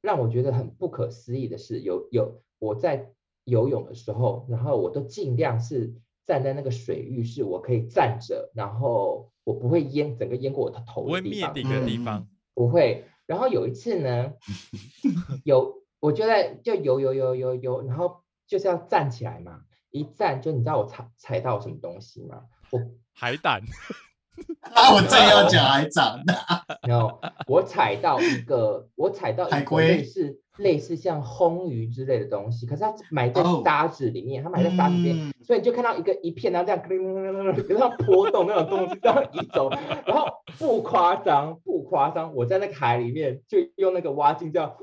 [0.00, 3.12] 让我觉得很不可思议的是，有有我在
[3.44, 5.92] 游泳的时候，然后我都尽量是
[6.26, 12.28] 站在那个水域，是我可以站着，然后我不会淹整个淹过我的头不会的地方，灭顶的地嗯方。
[12.54, 13.04] 不会。
[13.26, 14.32] 然后有一次呢，
[15.44, 22.42] 有我就在就游游游游游，然后就是要站起来嘛，一站就你知道我踩踩到什么东西吗？
[22.70, 22.80] 我
[23.12, 23.62] 海胆，
[24.72, 26.35] 啊，我正要讲还长的，
[26.88, 33.62] 然后我踩到一个，我踩到一个类似类似像红鱼之类的东西，可是它埋在哦。
[33.64, 35.33] 沙子里面，它埋在沙子里面，嗯。
[35.44, 36.83] 所以你就看到一个一片， 然后这样
[37.66, 39.70] 跟它波动那种东西这样移走，
[40.05, 40.27] 然后
[40.59, 44.75] 不夸张不夸张，我在那个海里面就用那个蛙镜这样，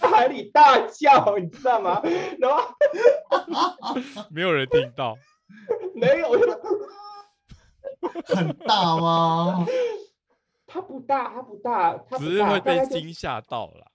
[0.00, 2.02] 在 海里大叫，你知道吗？
[2.38, 2.62] 然后
[4.30, 5.16] 没有人听到。
[5.94, 6.30] 没有，
[8.26, 9.66] 很大吗？
[10.66, 13.86] 它不大，它不大，它只是大，会被惊吓到了。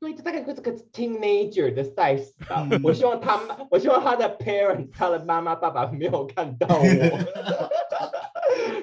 [0.00, 2.32] 对，大概就是个 teenager 的 size
[2.82, 6.84] 我希望他妈，我希望他的 parents，他的妈妈爸爸没有看到我。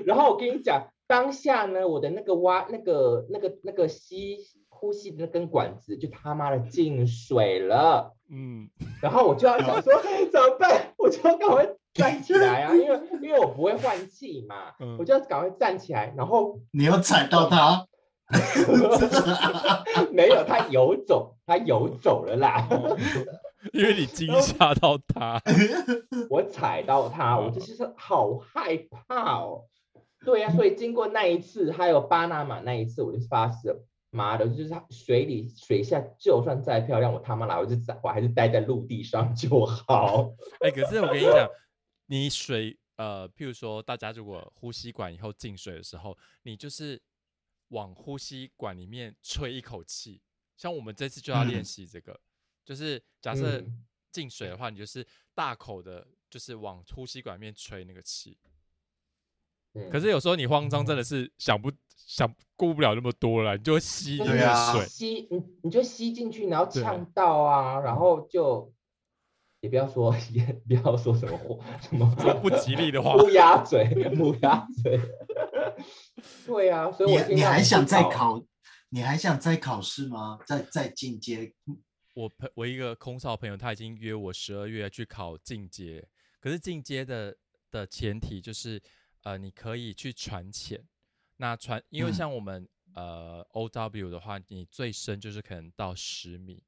[0.05, 4.37] 然后我跟你讲，当下呢，我的那个蛙，那个那个那个吸
[4.79, 8.15] 呼吸的那根管子，就他妈的进水了。
[8.31, 8.69] 嗯，
[9.01, 9.93] 然后我就要想说
[10.31, 10.93] 怎么办？
[10.97, 17.85] 我就要赶快站起来啊， 因为因为我不会换气嘛，嗯我就要赶快站起来，然后你要踩到它？
[20.13, 22.67] 没有它游走，它游走了啦。
[23.73, 25.41] 因为你惊吓到它。
[26.29, 29.63] 我踩到它，我就是好害怕哦。
[30.23, 33.75] 对呀、所以经过那一次，还有巴拿马那一次，我就发誓，
[34.11, 40.33] 妈的，就是它水里水下就算再漂亮，我他妈来，我就在我还是待在陆地上就好。
[40.61, 41.47] 哎、可是我跟你讲，
[42.07, 47.01] 你水呃，譬如说大家如果呼吸管以后进水的时候，你就是
[47.69, 50.21] 往呼吸管里面吹一口气。
[50.57, 52.19] 像我们这次就要练嗯习这个，
[52.65, 58.37] 就是假设嗯进水的话，你就是大口的，就是往呼吸管里面吹那个气。
[59.75, 61.71] 嗯可是有时候你慌张，真的是想不
[62.07, 64.85] 想顾不了那么多了，你就会吸那个水。
[64.87, 68.73] 吸你你就吸进去，然后对呛到啊，然后就
[69.61, 73.85] 也不要说也不要说什么话什么说不吉利的话，乌鸦嘴，
[74.19, 74.99] 乌鸦嘴。
[76.45, 78.09] 对啊，所以你我听到思你还想再考？
[78.09, 78.45] 考？
[78.89, 80.39] 你还想再考试吗？
[80.45, 81.53] 再再进阶？
[82.15, 86.05] 我朋我一个空少朋友，他已经约我十二月去考进阶，
[86.41, 87.37] 可是进阶的
[87.69, 88.81] 的前提就是，
[89.23, 90.83] 呃，你可以去船潜。
[91.41, 96.61] 那船，因为嗯像我们、呃 OW 的话，你最深就是可能到十米，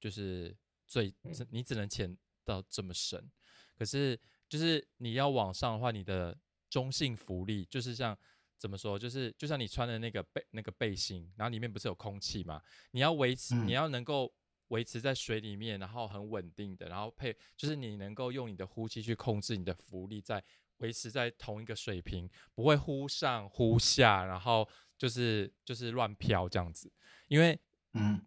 [0.00, 1.12] 就是最
[1.50, 3.28] 你只能潜到这么深。
[3.76, 6.38] 可是就是你要往上的话，你的
[6.70, 8.16] 中性浮力就是像
[8.56, 12.62] 怎么说，就是就像你穿的那个背那个背心，然后里面不是有空气嘛？
[12.92, 14.32] 你要维持，你嗯要能够
[14.68, 20.42] 维持在水里面，然后很稳定的，然后配就是你能够用你的呼吸去控制你的浮力，在
[20.78, 26.90] 维持在同一个水平，不会忽上忽下，然后就是就是乱飘这样子。
[27.28, 27.58] 因为
[27.94, 28.20] 嗯，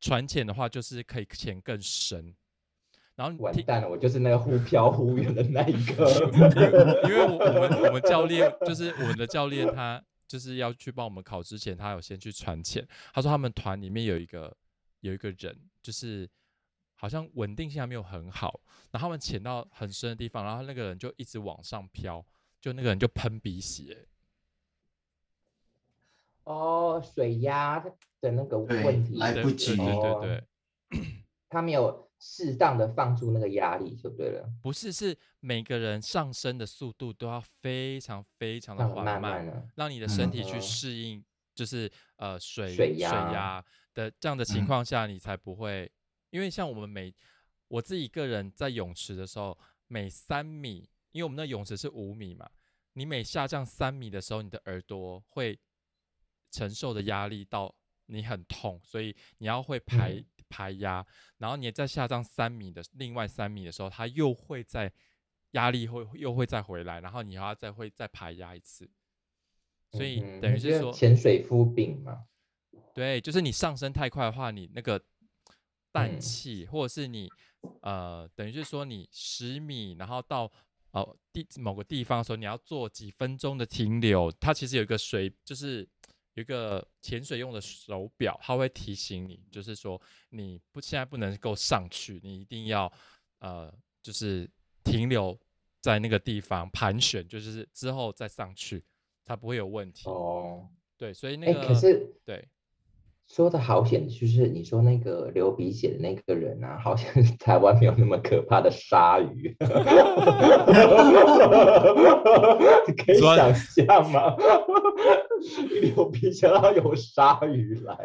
[0.00, 2.34] 船潜的话，就是可以潜更深，
[3.16, 6.04] 然后听完蛋了，我就是那个忽飘忽远的那一个。
[7.04, 12.86] 因为我我们我们教练就是我们的教练，他就是要去帮我们考之前，他有先去传潜。
[13.12, 14.56] 他说他们团里面有一个
[15.00, 16.28] 有一个人，就是
[17.00, 18.60] 好像稳定性还没有很好，
[18.90, 22.22] 然后他们潜到很深的地方，然后那个人就一直往上飘，
[22.60, 24.06] 就那个人就喷鼻血。
[26.44, 31.00] 哦，水压的那个对问题，来不及对对对哦对，
[31.48, 39.70] 他没有适当的放出那个压力就对了，不是是每个人上升的速度都要非常非常的缓慢。
[39.74, 45.90] 让你的身体去嗯适应，就是呃水水压压的这样的情嗯况下，你才不会，
[46.30, 47.14] 因为像我们每
[47.68, 52.48] 我自己一个人在泳池的时候，每三米，因为我们那泳池是五米嘛，
[52.94, 55.58] 你每下降三米的时候，你的耳朵会
[56.50, 57.74] 承受的压力到
[58.06, 60.24] 你很痛，所以你要会排、嗯。
[60.52, 61.06] 排压，
[61.38, 64.92] 然后你再下降三米的另外三米的时候，它又会在
[65.52, 68.90] 压力会又会再回来，然后你还要再会再排压一次，
[69.92, 72.26] 所以等于是说，潜水夫病嘛，
[72.92, 75.00] 对，就是你上升太快的话，你那个
[75.92, 77.28] 氮嗯气，或者是你
[77.80, 80.50] 呃，等于是说你十米，然后到
[80.92, 85.86] 呃地某个地方的时候，你要做几分钟的停留，它其实有一个水，就是
[86.34, 90.00] 有一个潜水用的手表，它会提醒你，就是说
[90.30, 92.90] 你不现在不能够上去，你一定要
[93.38, 93.72] 呃，
[94.02, 94.48] 就是
[94.84, 95.38] 停留
[95.80, 98.84] 在那个地方盘旋，就是之后再上去，
[99.24, 100.08] 它不会有问题。
[100.08, 102.48] 哦，对，所以那哎，个可是对。
[103.32, 109.56] 说的好险，就是你说那个流鼻血的那个人啊，好像是台湾没有那么可怕的鲨鱼，
[112.88, 114.34] 你 可以想象吗？
[115.80, 117.96] 流鼻血，然后有鲨鱼来，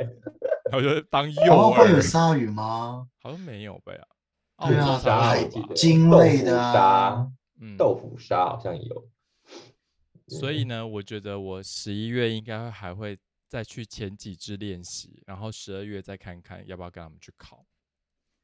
[0.71, 3.07] 我觉得当诱台湾会有饵，鲨鱼吗？
[3.23, 3.99] 好像没有吧呀？
[4.67, 9.07] 对啊澳洲才鲨会有吧我记得鲸豆腐类的啊鲨，嗯，豆腐鲨好像有。
[10.27, 17.65] 所以呢，我觉得我十一月应该还会再去前几支练习，然后十二月再看看要不要跟他们去考。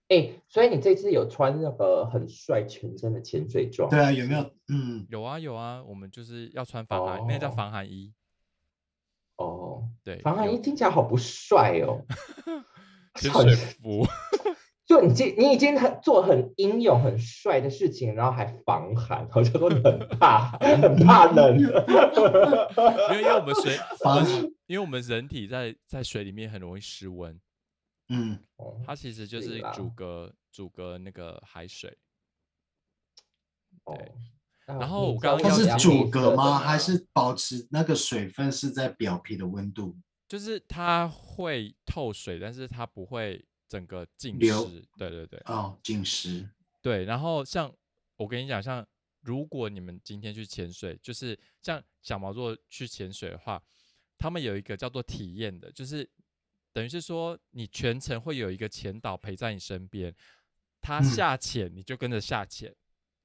[0.10, 3.90] 哎，所以你这次有穿那个很帅全身的潜水装？
[3.90, 4.54] 对啊，有没有？
[4.68, 8.14] 嗯，有啊有啊，我们就是要穿防寒，那叫哦防寒衣。
[9.38, 12.06] 哦，对，防寒衣听起来好不帅哦。
[13.16, 14.06] 潜水服，
[14.92, 21.58] 就你今你已经很做很英勇、很帅的事情，然后还防寒，我就说你很怕， 很怕冷。
[21.58, 24.22] 因为因为我们水， 防
[24.68, 27.40] 因为我们人体在在水里面很容易失温，
[28.10, 31.98] 嗯，哦它其实就是阻隔阻隔那个海水。
[33.86, 34.12] 哦对
[34.68, 39.96] 那然后你我刚刚是阻隔吗还是保持那个水分是在表皮的温度？
[40.28, 44.86] 就是它会透水，但是它不会整个浸流湿。
[44.98, 46.46] 对对对哦，紧实。
[46.82, 47.06] 对。
[47.06, 47.74] 然后像
[48.18, 48.86] 我跟你讲，像
[49.22, 53.64] 如果你们今天去潜水，就是像小毛座去潜水的话，
[54.18, 56.08] 他们有一个叫做体验的，就是
[56.74, 60.14] 等于是说你全程会有一个潜导陪在你身边，
[60.82, 62.76] 他嗯下潜你就跟着下潜，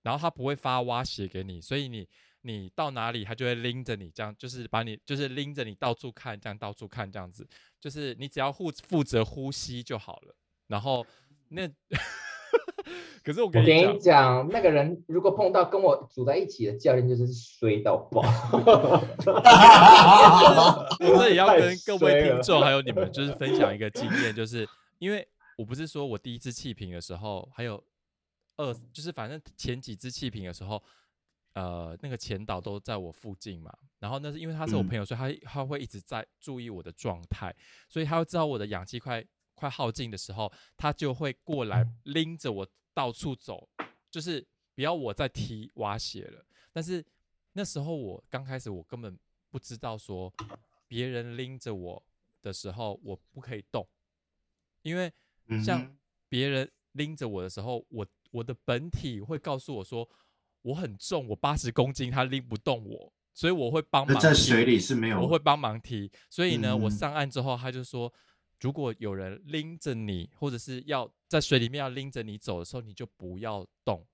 [0.03, 2.09] 然后他不会发蛙鞋给你，所以你
[2.47, 7.47] 你到哪里，他就会拎着你，这样就是把你就是拎着你到处看，这样到处看这样子，
[7.81, 10.35] 就是你只要负负责呼吸就好了。
[10.69, 11.05] 然后
[11.49, 11.69] 那，
[13.25, 18.23] 可是我跟你讲你，讲，那个人如果碰到跟我组在一起的教练，就是衰到爆。
[21.01, 25.27] 我这里要跟各位听众还有你们就是分享一个经验，就是因为
[25.59, 27.83] 我不是说我第一次气瓶的时候，还有
[28.57, 30.83] 二就是反正前几支气瓶的时候，
[31.57, 33.75] 呃，那个前导都在我附近嘛。
[33.99, 37.55] 然后那是因为他是我嗯朋友，所以他他会一直在注意我的状态，
[37.88, 43.66] 所以他会知道我的氧气快快耗尽的时候，他就会过来拎着我到处走，
[44.11, 46.45] 就是不要我再踢挖血了。
[46.75, 47.03] 但是
[47.55, 49.19] 那时候我刚开始，我根本
[49.51, 50.31] 不知道说
[50.87, 52.05] 别人拎着我
[52.42, 53.88] 的时候，我不可以动，
[54.83, 55.11] 因为
[55.64, 60.07] 像嗯别人拎着我的时候，我我的本体会告诉我说
[60.67, 66.11] 我很重，我八十公斤，他拎不动我，所以我会帮忙踢在水里是没有，我会帮忙提。
[66.29, 68.13] 所以呢，我嗯上岸之后，他就说，
[68.61, 74.05] 如果有人拎着你，或者是要在水里面要拎着你走的时候，你就不要动，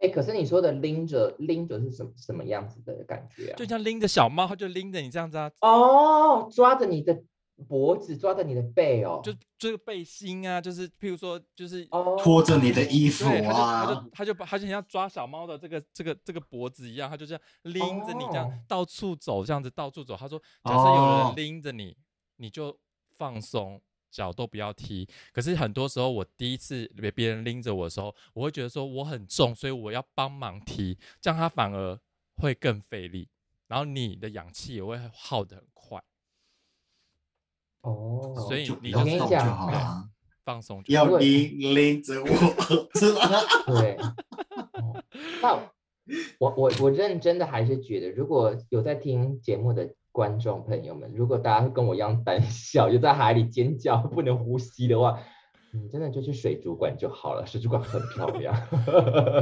[0.00, 3.56] 哎，可是你说的拎着拎着是什么什么样子的感觉啊？
[3.56, 7.22] 就像拎着小猫，它就拎着你这样子啊，哦，抓着你的
[7.68, 20.16] 脖子，抓着你的背哦，就这个背心啊，就是譬如说，就是哦拖着你的衣服啊，他就他啊就，他就把他就像抓小猫的这个这个这个脖子一样，他就这样拎着你这样哦到处走，这样子到处走。
[20.16, 21.96] 他说，假设有人哦拎着你，
[22.36, 22.76] 你就
[23.16, 25.08] 放松，脚都不要踢。
[25.32, 31.98] 可是很多时候，我第一次被别人拎着我的时候，我会觉得说我很重，所以我要帮忙踢，这样他反而
[32.36, 33.28] 会更费力，
[33.68, 36.02] 然后你的氧气也会耗得很快，
[37.82, 40.08] 哦，所以你就是就好了。
[40.44, 41.04] 放松就好。
[41.04, 42.26] 要对拎拎着我，
[42.98, 43.28] 是吧？
[43.80, 45.02] 对，哦
[45.40, 45.54] 那
[46.40, 55.16] 我我我认真的还是觉得，如果有在听节目的观众朋友们，如果大家跟我一样胆小，就在海里尖叫不能呼吸的话，
[55.72, 58.54] 你真的就去水族馆就好了，水族馆很漂亮。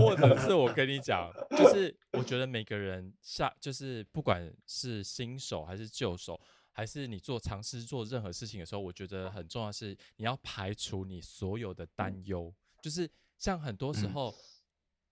[0.00, 6.38] 或者是我跟你讲，就是我觉得每个人下，就是不管是新手还是旧手，
[6.72, 12.52] 还是你做尝试做任何事情的时候，我觉得很重要的是你要排除你所有的担忧，
[12.82, 14.34] 就是像很多时嗯候，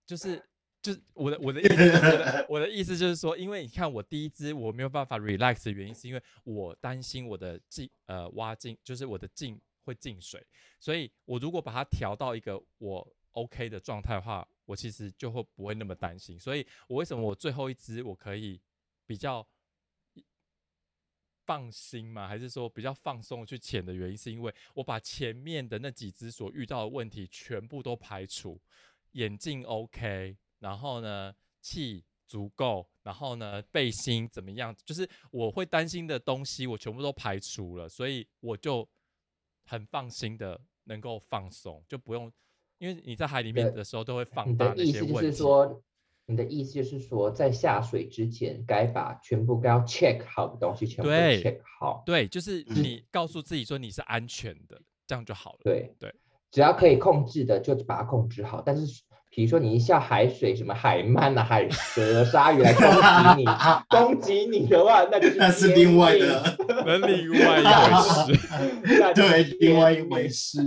[0.06, 0.44] 就是。
[0.80, 10.46] 就是我的我的意思，我的我的意思就是说，因为你看我第一支我没有办法 relax 的原因，是因为我担心我的进呃挖进，就是我的进会进水，
[10.78, 16.38] 所以我如果把它调到一个我 OK 的状态的话，我其实就会不会那么担心。
[16.38, 18.60] 所以我为什么我最后一支我可以
[19.04, 19.44] 比较
[21.48, 28.60] 放心吗，还是说比较放松去潜的原因，是因为我把前面的那几只所遇到的问题全部都排除，
[29.12, 38.86] 眼镜 OK，然后呢气足够，然后呢背心怎么样，就是我会担心的东西我全部都排除了，所以我就
[39.64, 42.30] 很放心的能够放松，就不用。
[42.76, 45.82] 因为你在海里面的的时候都会放大那的意思就些问题，是说，
[46.30, 52.02] 你的意思就是说，在下水之前，该把全部该要 check 好的东西全部都 check 好。
[52.04, 55.60] 对，就是嗯你告诉自己说你是安全的，这样就好了。
[55.64, 56.14] 对对，
[56.50, 58.60] 只要可以控制的，就把它控制好。
[58.60, 63.44] 但是，比如说你一下海水，什么海鳗啊、海蛇、鲨鱼来攻击你，
[63.88, 68.32] 攻击你的话，那就是那是另外的，那另外一回事。
[69.00, 70.58] 那就是对，另外一回事。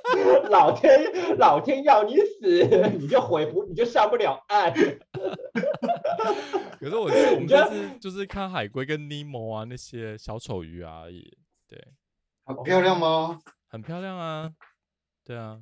[0.50, 1.00] 老天，
[1.38, 4.72] 老天要你死，你就回不，你就上不了岸。
[6.78, 11.36] 可是我我们你这这次就是看海龟跟尼莫啊那些小丑鱼啊而已，
[11.68, 11.78] 对，
[12.44, 13.38] 好漂亮吗？
[13.68, 14.50] 很漂亮啊，
[15.24, 15.58] 对啊，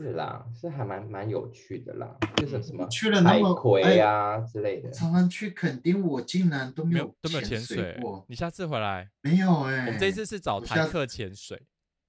[0.00, 4.88] 是啦，是还蛮蛮有趣的啦，就是什么去了那海么葵哎啊之类的。
[4.92, 9.86] 常常去垦丁，我竟然都没没有都没有潜水水过，，你下次回来，没有哎。
[9.86, 11.60] 我们这次是找台客潜水，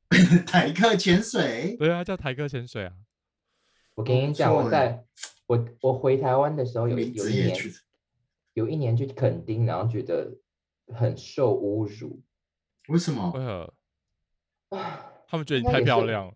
[0.45, 2.93] 台客潜水，对啊，叫台客潜水啊，
[3.95, 5.03] 我跟你讲，我在
[5.47, 7.57] 我我回台湾的时候有名有一年
[8.53, 10.37] 有一年去垦丁，然后觉得
[10.93, 12.21] 很受侮辱
[12.89, 13.31] 为什么？
[13.33, 13.73] 为何？
[14.77, 16.33] 啊，他们觉得你太漂亮了，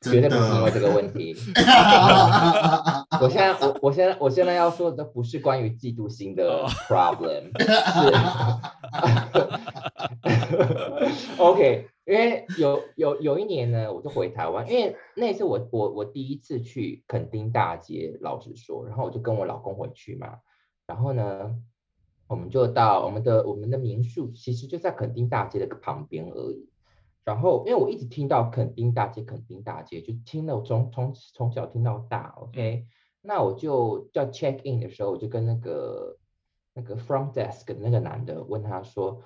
[0.00, 1.36] 绝对不是因为这个问题。
[3.20, 7.50] 我现在我我现在我现在要说的不是关于嫉妒心的哦 problem，
[11.12, 20.38] 是 OK，因为有有有一年呢，我就回台湾，因为那次我我我第一次去垦丁大街，老实说，然后我就跟我老公回去嘛，
[20.86, 21.54] 然后呢，
[22.26, 26.69] 我们就到我们的我们的民宿，其实就在垦丁大街的旁边而已。
[27.30, 32.84] 然后，因为我一直听到垦丁大街，垦丁大街，就听到从从从小听到大，OK，、
[33.22, 36.16] 那我就叫 check in 的时候，我就跟那个
[36.74, 39.22] 那个 front desk 的那个男的问他说：“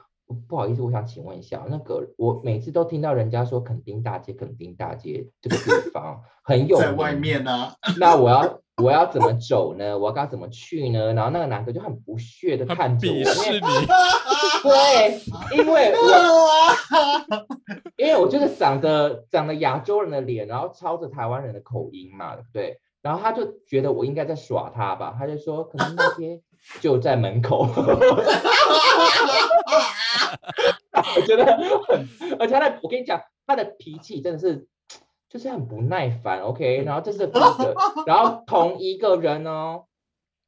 [0.47, 9.97] 不好意思，我想请问一下，那个我每次都听到人家说垦丁大街，垦丁大街这个地方 很有在外面呢、 那我要我要怎么走呢？
[9.97, 11.13] 我该怎么去呢？
[11.15, 13.67] 然后那个男的就很不屑的看着我，因鄙视为你，
[14.63, 15.21] 对，
[15.57, 15.97] 因为我
[17.97, 22.81] 因为我就是长得长得亚洲人的脸，然后操着台湾人的口音嘛，对不对？
[23.01, 26.41] 然后他就觉得我应该在耍他吧，他就说可能那天
[26.81, 27.69] 就在门口，
[31.17, 31.45] 我觉得
[31.87, 32.09] 很，
[32.41, 34.67] 而且他的我跟你讲，他的脾气真的是
[35.35, 37.75] 就是很不耐烦，OK，然后这是第一个，
[38.07, 39.87] 然后同一个人哦。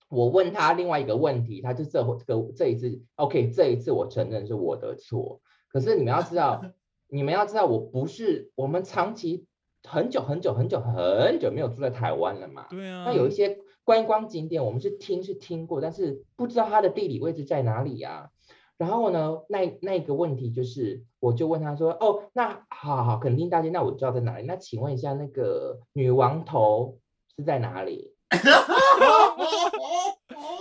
[0.08, 5.40] 我问他另外一个问题，他就这这个这一次，OK，这一次我承认是我的错。
[5.68, 6.62] 可是你们要知道，
[7.10, 9.44] 你们要知道，我不是我们长期
[9.82, 12.68] 很久很久很久很久没有住在台湾了嘛。
[12.70, 18.30] 对啊，那有一些观光景点，我们是听是听过，但是不知道它的地理位置在哪里呀、
[18.78, 24.44] 然后呢，那那个问题就是，我就问他说，哦，那好好，肯丁大街，那我知道在哪里。
[24.46, 26.98] 那请问一下，那个女王头
[27.36, 28.12] 是在哪里？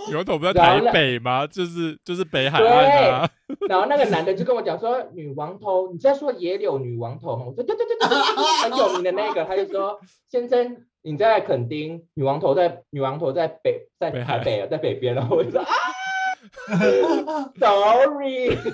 [0.08, 1.46] 女王头不在台北吗？
[1.46, 3.28] 就是就是北海岸啊，
[3.68, 7.44] 然后那个男的就跟我讲说，女王头，你在说野柳女王头吗？
[7.46, 8.16] 我说对对对对对，
[8.62, 9.44] 很有名的那个。
[9.44, 9.98] 他就说，
[10.30, 15.14] 先生，你在垦丁，女王头在女王头在北，在台北啊，在北边。
[15.14, 15.66] 然 后我就说啊
[17.58, 18.56] sorry，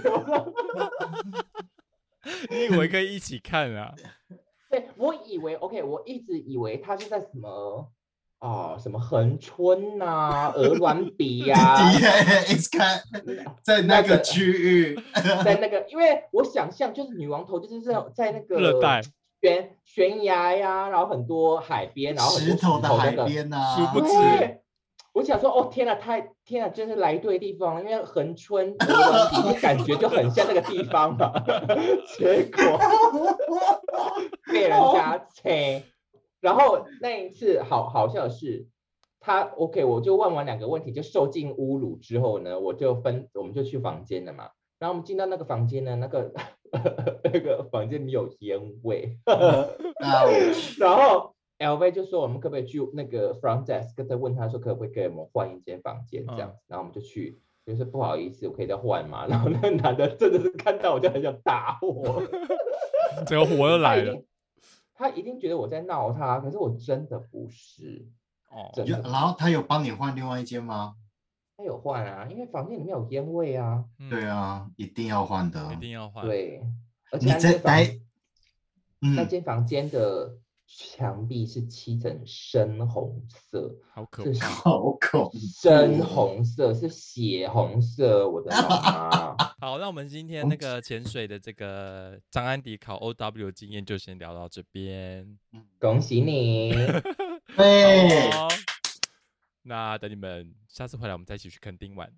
[2.50, 3.94] 你以为可以一起看啊？
[4.70, 7.90] 对我以为 OK，我一直以为他是在什么
[8.38, 13.00] 啊、什么恒春呐、鹅銮鼻呀、，Yes，看
[13.62, 15.00] 在那个区域，
[15.44, 19.00] 在那个，因为我想象就是女王头就是在在那个热带
[19.40, 23.24] 悬悬崖呀，然后很多海边，然后很多石头的海那个。
[23.26, 24.08] 边啊，殊不知
[24.38, 24.61] 对，
[25.12, 31.32] 我想说，哦天呐，太天呐，真是来对地方了，因为恒春鹅銮鼻感觉就很像那个地方嘛，
[32.16, 32.78] 结果
[34.52, 35.82] 被人家切。
[36.40, 38.66] 然后那一次好好笑的是，
[39.20, 44.48] 他 OK，我就问完两个问题，就受尽侮辱之后呢，我就分我们就去房间了嘛。
[44.78, 46.32] 然后我们进到那个房间呢，那个
[47.22, 49.36] 那个房间里有烟味，啊，
[50.80, 51.31] 然后
[51.62, 59.26] LV 就说我们可不可以去那个 front desk，再问他说可不可以给我们换一间房间这样子，然后我们就去，就是不好意思，我可以再换嘛？
[59.26, 62.22] 然后那个男的真的是看到我就很想打我，
[63.26, 64.24] 这个火又来了他一定
[64.94, 68.06] 他一定觉得我在闹他，可是我真的不是，
[68.50, 68.70] 哦。
[68.74, 70.94] 真的就然后他有帮你换另外一间吗？
[71.56, 75.76] 他有换啊，因为房间里面有烟味啊，嗯对，啊，一定要换的一。
[75.76, 76.62] 定要换。，对，
[77.12, 77.74] 而且你那间房
[79.00, 84.46] 那嗯，间房间的墙壁是漆成深红色，好可怕。
[84.48, 89.36] 好恐怖深哦红色，是血红色，我的老妈。
[89.60, 95.38] 好，那我们今天那个潜水的这个张安迪考 OW 经验就先聊到这边。
[95.78, 96.72] 恭喜你！
[97.56, 98.48] 对，好哦
[99.64, 102.10] 那等你们下次回来，我们再一起去垦丁玩。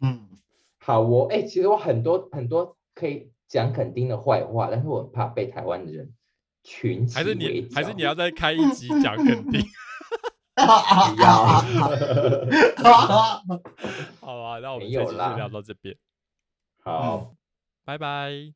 [0.00, 0.28] 嗯，
[0.78, 6.12] 好，我哎、其实我很多很多可以讲垦丁的坏话，但是我很怕被台湾人
[6.66, 9.62] 群起还是你还是你要再开一集讲 肯定？
[10.56, 10.62] 不
[11.22, 11.62] 要？
[14.20, 15.96] 好啊，那我们这期就聊到这边，
[16.82, 17.32] 好。
[17.84, 18.52] 拜拜。